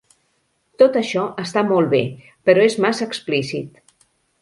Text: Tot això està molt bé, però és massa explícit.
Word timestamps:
Tot 0.83 0.97
això 1.01 1.27
està 1.45 1.65
molt 1.73 1.93
bé, 1.93 2.01
però 2.49 2.67
és 2.73 2.81
massa 2.89 3.11
explícit. 3.11 3.83